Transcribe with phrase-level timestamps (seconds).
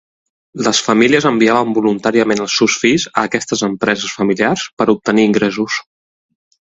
[0.67, 5.79] Les famílies enviaven voluntàriament els seus fills a aquestes empreses familiars per obtenir ingressos.